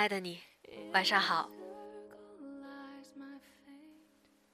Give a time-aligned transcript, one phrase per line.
[0.00, 0.40] 爱的你，
[0.94, 1.50] 晚上好。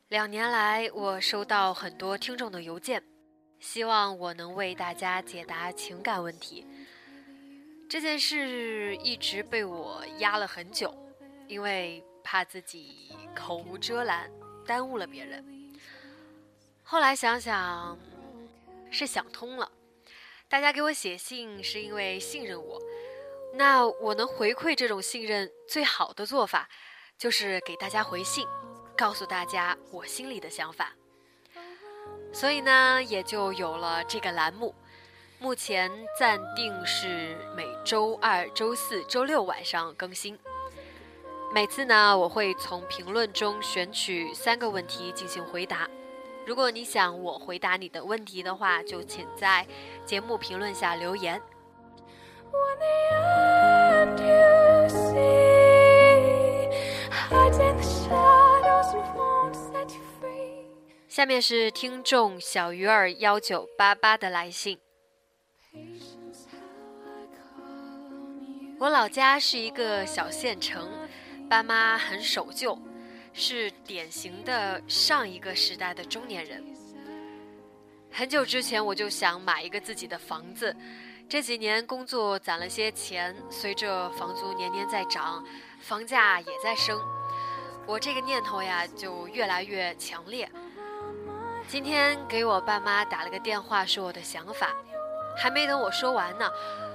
[0.09, 3.01] 两年来，我收到很多听众的邮件，
[3.61, 6.67] 希望我能为大家解答情感问题。
[7.89, 10.93] 这件事一直被我压了很久，
[11.47, 14.29] 因为怕自己口无遮拦，
[14.67, 15.45] 耽误了别人。
[16.83, 17.97] 后来想想，
[18.91, 19.71] 是想通了。
[20.49, 22.83] 大家给我写信是因为信任我。
[23.57, 26.69] 那我能回馈这种信任最好的做法，
[27.17, 28.47] 就是给大家回信，
[28.95, 30.93] 告诉大家我心里的想法。
[32.35, 34.75] 所以呢，也就有了这个栏目。
[35.39, 40.39] 目前暂定是每周二、周四周六晚上更新。
[41.55, 45.89] 每次呢，我会从评论中选取三个问题进行回答。
[46.45, 49.67] 如果你想我回答你的问题的话，就请在
[50.05, 51.41] 节目评论下留言。
[61.09, 64.79] 下面是听众小鱼儿幺九八八的来信。
[68.79, 70.87] 我老家是一个小县城，
[71.49, 72.79] 爸妈很守旧，
[73.33, 76.63] 是典型的上一个时代的中年人。
[78.13, 80.77] 很久之前我就想买一个自己的房子。
[81.29, 85.45] 这几年工作攒了些钱，随着房租年年在涨，
[85.81, 87.01] 房价也在升，
[87.85, 90.49] 我这个念头呀就越来越强烈。
[91.67, 94.71] 今天给我爸妈打了个电话，说我的想法，
[95.37, 96.49] 还没等我说完呢，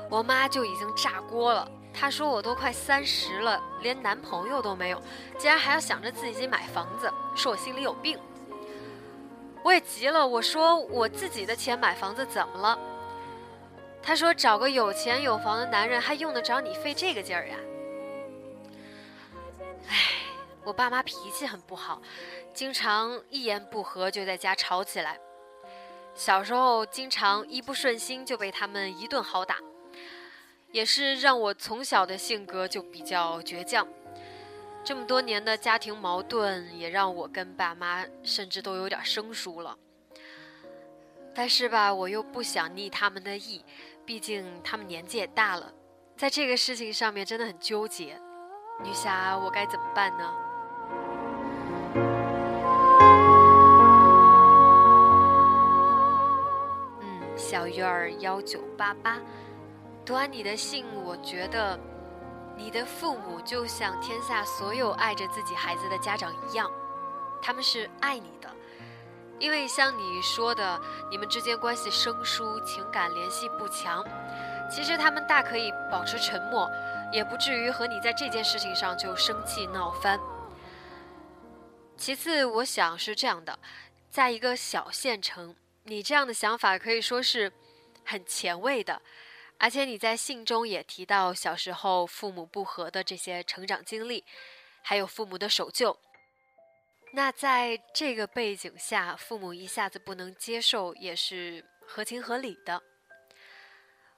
[0.10, 1.70] 我妈就已经炸锅了。
[1.94, 5.02] 她说我都快三十了，连男朋友都没有，
[5.38, 8.18] 竟然还要想着自己买房子，说我心里有病。
[9.62, 12.80] 我也急了，我说我自己的钱买房子怎么了？
[14.04, 17.56] 他说：“找个有钱有房的男人，还用得着你费这个劲儿呀？”
[19.88, 19.96] 哎，
[20.64, 22.02] 我爸妈脾气很不好，
[22.54, 25.20] 经常一言不合就在家吵起来。
[26.14, 29.58] 小时候经常一不顺心就被他们一顿好打，
[30.72, 33.88] 也是让我从小的性格就比较倔强。
[34.84, 39.78] 这么多年的家庭矛盾，也让我跟爸妈甚至都有点生疏了。
[41.34, 43.64] 但是吧，我又不想逆他们的意。
[44.06, 45.72] 毕竟他们年纪也大了，
[46.18, 48.20] 在这个事情上面真的很纠结。
[48.84, 50.34] 女侠，我该怎么办呢？
[57.00, 59.20] 嗯，小鱼儿幺九八八，
[60.04, 61.80] 读完你的信，我觉得
[62.58, 66.70] 你的父母就像天下所有爱着自己孩子的家长一样，
[67.42, 68.50] 他们是爱你的。
[69.42, 70.80] 因为像你说的，
[71.10, 74.06] 你们之间关系生疏，情感联系不强，
[74.70, 76.70] 其实他们大可以保持沉默，
[77.12, 80.20] 也不至于和你在这件事情上就生气闹翻。
[81.98, 83.58] 其次，我想是这样的，
[84.12, 85.56] 在一个小县城，
[85.86, 87.52] 你这样的想法可以说是
[88.06, 89.02] 很前卫的，
[89.58, 94.24] 而且你在信中也提到小时候父母不和的这些成长经历，
[94.84, 95.98] 还有父母的守旧。
[97.14, 102.82] 那在这个背景下，父母一下子不能接受，也是合情合理的。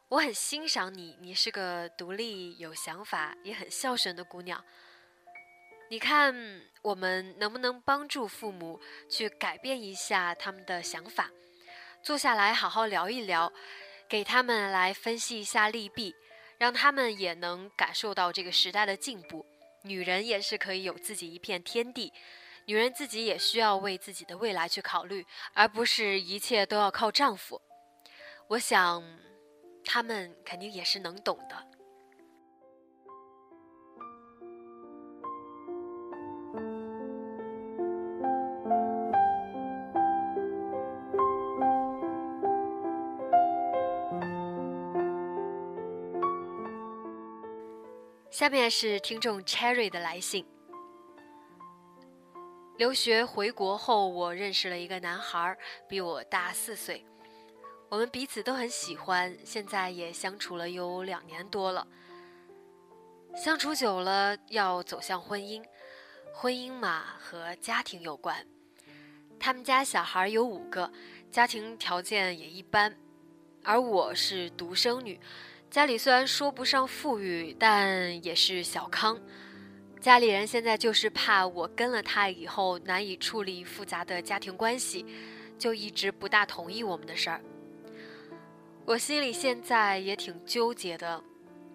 [0.09, 4.63] 我很欣赏你，你是个独立、有想法、也很孝顺的姑娘。
[5.89, 8.79] 你看，我们能不能帮助父母
[9.09, 11.31] 去改变一下他们的想法？
[12.03, 13.51] 坐下来好好聊一聊，
[14.07, 16.13] 给他们来分析一下利弊，
[16.59, 19.43] 让他们也能感受到这个时代的进步。
[19.81, 22.13] 女人也是可以有自己一片天地。
[22.65, 27.61] 女人自己也需要为自己的未来去考虑，而不是一切都要靠丈夫。
[28.47, 29.03] 我想，
[29.83, 31.67] 他们肯定也是能懂的。
[48.31, 50.52] 下面是听众 Cherry 的来信。
[52.77, 55.55] 留学回国后，我认识了一个男孩，
[55.87, 57.05] 比我大四岁。
[57.87, 61.87] 我们彼此都很喜欢，现在也相处了有两年多了。
[63.35, 65.63] 相处久了，要走向婚姻，
[66.33, 68.43] 婚姻嘛和家庭有关。
[69.39, 70.91] 他们家小孩有五个，
[71.29, 72.97] 家庭条件也一般，
[73.63, 75.19] 而我是独生女。
[75.69, 79.19] 家里虽然说不上富裕，但也是小康。
[80.03, 85.05] 家里人现在就是怕我跟了他以后难以处理复杂的家庭关系，
[85.57, 87.39] 就一直不大同意我们的事儿。
[88.83, 91.23] 我心里现在也挺纠结的，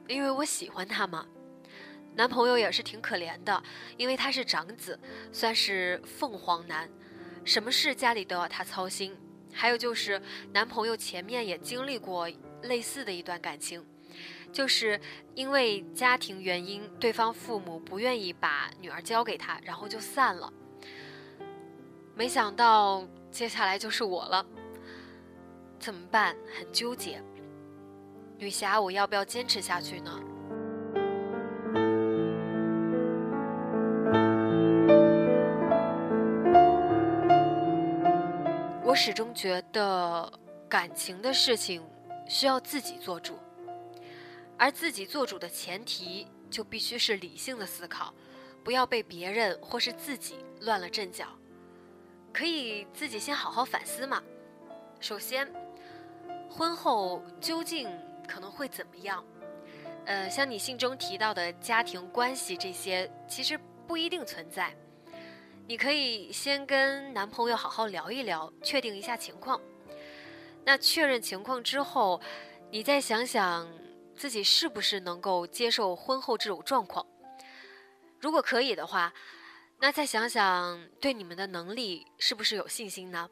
[0.07, 1.27] 因为我喜欢他嘛。
[2.17, 3.63] 男朋友也是挺可怜的，
[3.97, 5.01] 因为他是长子，
[5.33, 6.87] 算是凤凰男，
[7.47, 9.17] 什么事家里都要他操心。
[9.55, 10.21] 还有就是
[10.53, 12.29] 男朋友前面也经历过。
[12.65, 13.87] 类似的一段感情，
[14.53, 15.01] 就是
[15.35, 20.53] 因为家庭原因，对方父母不愿意把女儿交给他，然后就散了。
[22.15, 24.45] 没想到接下来就是我了，
[25.79, 26.35] 怎么办？
[26.59, 27.23] 很纠结。
[28.39, 30.21] 女侠，我要不要坚持下去呢？
[38.85, 40.33] 我始终觉得
[40.69, 41.83] 感情的事情。
[42.31, 43.39] 需要自己做主，
[44.59, 48.13] 而自己做主的前提就必须是理性的思考，
[48.65, 51.27] 不要被别人或是自己乱了阵脚。
[52.33, 54.23] 可以自己先好好反思嘛。
[55.01, 55.49] 首先，
[56.51, 57.89] 婚后究竟
[58.27, 59.25] 可能会怎么样？
[60.05, 64.75] 呃，像你信中提到的家庭关系这些，其实不一定存在。
[65.67, 69.61] 你可以先跟男朋友好好聊一聊，确定一下情况。
[70.65, 72.21] 那确认情况之后，
[72.71, 73.69] 你再想想
[74.19, 77.07] 自己是不是能够接受婚后这种状况。
[78.21, 79.15] 如果可以的话，
[79.79, 83.31] 那再想想对你们的能力是不是有信心呢？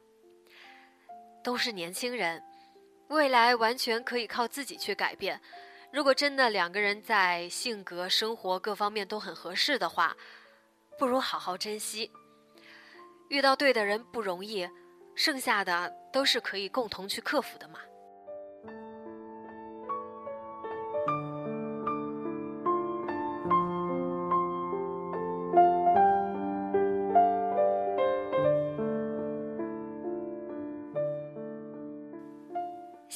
[1.43, 2.41] 都是年轻人，
[3.09, 5.39] 未来完全可以靠自己去改变。
[5.91, 10.15] 如果真的两个人在性格、生活各方面都很合适的话，
[10.97, 12.09] 不如好好珍惜。
[13.29, 14.67] 遇到对的人不容易。
[15.19, 17.79] 剩下的都是可以共同去克服的嘛。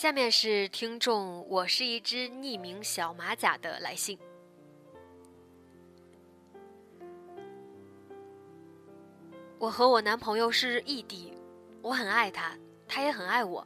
[0.02, 4.18] 下面是听众，我是一只匿名小马甲的来信。
[9.60, 11.32] 我和我男朋友是异地。
[11.84, 12.58] 我很爱他，
[12.88, 13.64] 他也很爱我。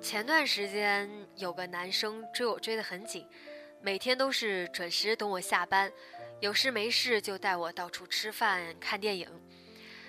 [0.00, 3.26] 前段时间有个男生追我追得很紧，
[3.82, 5.92] 每天都是准时等我下班，
[6.40, 9.28] 有事没事就带我到处吃饭、看电影，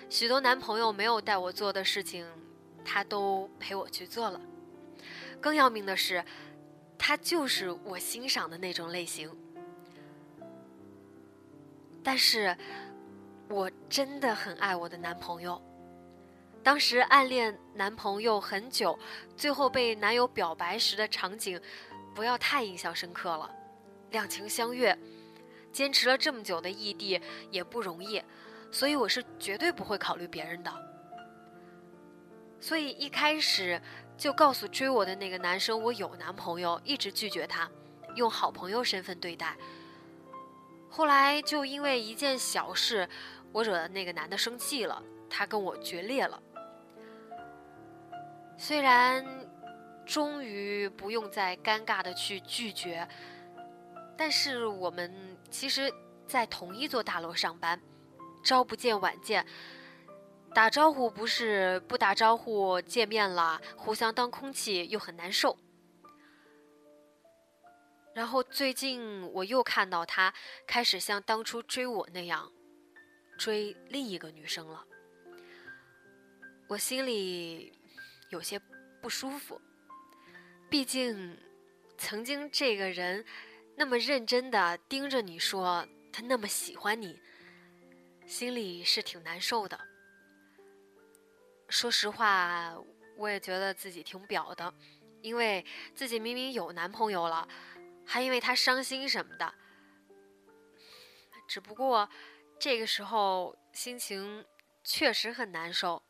[0.08, 2.26] 许多男朋友没有带我做的事情，
[2.90, 4.40] 他都陪我去做了。
[5.38, 6.24] 更要命的是，
[6.96, 9.30] 他就是我欣赏的那种类型。
[12.02, 12.56] 但是，
[13.50, 15.60] 我真的很爱我的男朋友。
[16.62, 18.98] 当时暗恋男朋友很久，
[19.36, 21.60] 最后被男友表白时的场景，
[22.14, 23.54] 不要太印象深刻了。
[24.10, 24.98] 两情相悦，
[25.70, 28.22] 坚持了这么久的异地也不容易，
[28.72, 30.87] 所以我是绝对不会考虑别人的。
[32.60, 33.80] 所以一开始
[34.16, 37.70] 就告诉追我的那个男生我有男朋友，一直拒绝他，
[38.14, 39.56] 用好朋友身份对待。
[40.90, 43.08] 后来就因为一件小事，
[43.52, 46.42] 我惹那个男的生气了，他跟我决裂了。
[48.56, 49.24] 虽然
[50.04, 53.06] 终于不用再尴尬的去拒绝，
[54.16, 55.92] 但是我们其实，
[56.26, 57.80] 在同一座大楼上班，
[58.42, 59.46] 朝不见晚见，
[60.54, 65.56] 打招呼不是不打招呼，见面了互相当空气又很难受。
[68.14, 70.32] 然后最近我又看到他
[70.66, 72.52] 开始像当初追我那样
[73.38, 74.84] 追另一个女生了，
[76.68, 77.72] 我心里。
[78.30, 78.60] 有些
[79.00, 79.58] 不舒服，
[80.68, 81.34] 毕竟
[81.96, 83.24] 曾经这个人
[83.74, 87.18] 那么认真的盯着你说他那么喜欢你，
[88.26, 89.80] 心里是挺难受的。
[91.68, 92.74] 说实话，
[93.16, 94.72] 我也觉得自己挺表的，
[95.20, 97.46] 因为自己明明有男朋友了，
[98.06, 99.54] 还因为他伤心什么的。
[101.46, 102.08] 只不过
[102.58, 104.44] 这个时候心情
[104.82, 106.02] 确实很难受。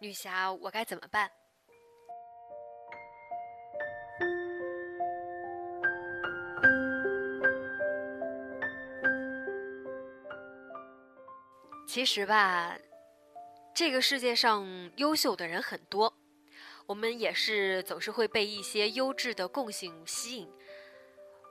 [0.00, 1.30] 女侠，我该怎么办？
[11.86, 12.78] 其实吧，
[13.80, 16.14] 这个世界上优秀的人很多，
[16.84, 20.52] 我们也是总是会被一些优质的共性吸引。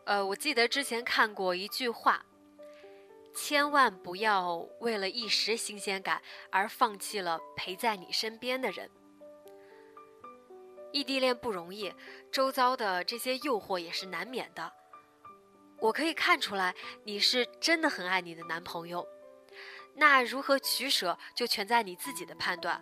[0.06, 2.24] 呃，我记得之前看过一句话：
[3.34, 6.22] 千万不要为了一时新鲜感
[6.52, 8.88] 而放弃了陪在你身边的人。
[10.92, 11.92] 异地恋不容易，
[12.32, 14.72] 周遭的这些诱惑也是难免的。
[15.80, 19.04] 我可以看出来，你是真的很爱你的男朋友。
[20.00, 22.82] 那如何取舍，就全在你自己的判断，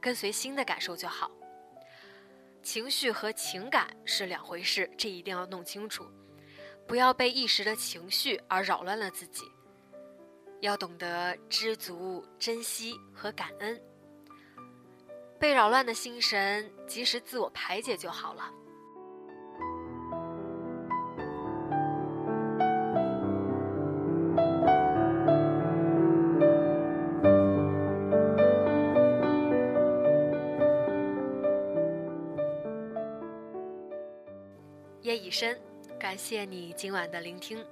[0.00, 1.28] 跟随心的感受就好。
[2.62, 6.06] 情绪和情感是两回事，这一定要弄清楚，
[6.86, 9.50] 不要被一时的情绪而扰乱了自己。
[10.60, 13.80] 要懂得知足、珍惜和感恩。
[15.40, 18.52] 被扰乱的心神，及时自我排解就好了。
[35.28, 35.58] 夜已深，
[35.98, 37.62] 感谢你今晚的聆听。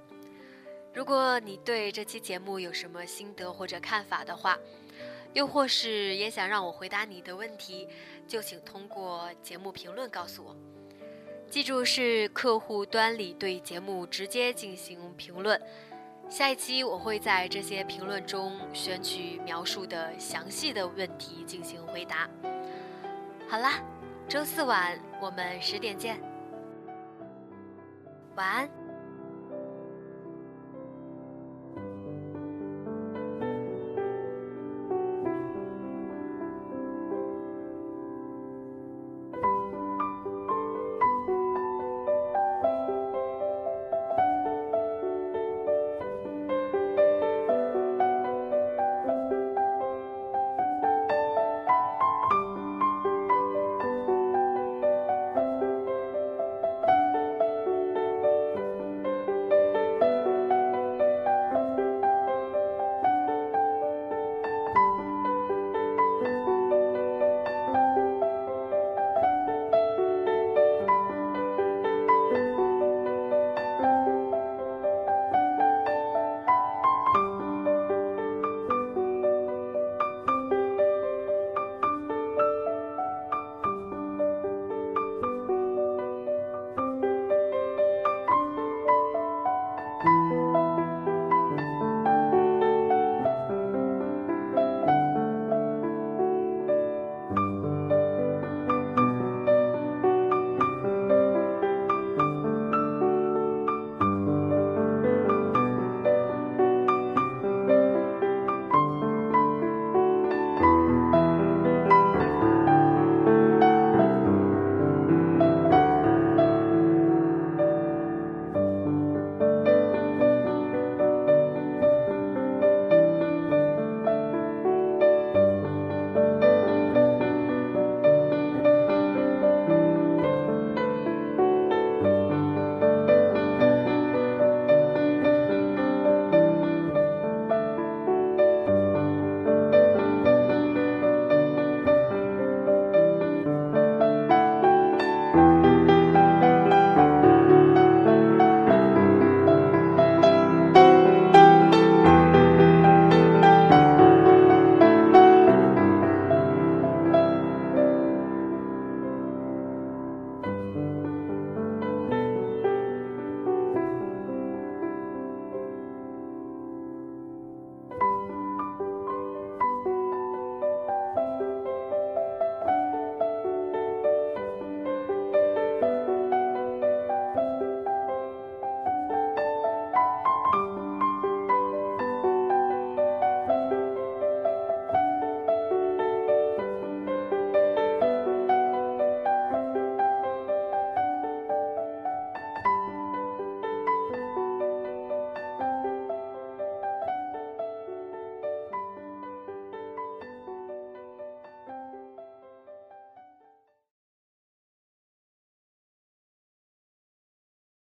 [0.93, 4.59] 如果你对这期节目有什么心得或者看法的话，
[5.33, 7.87] 又或是也想让我回答你的问题，
[8.27, 10.55] 就请通过节目评论告诉我。
[11.49, 15.59] 记住是客户端里对节目直接进行评论。
[16.29, 22.29] 下一期我会在这些评论中选取描述的详细的问题进行回答。
[23.49, 23.81] 好啦，
[24.29, 26.21] 周四晚我们十点见。
[28.37, 28.76] 晚安。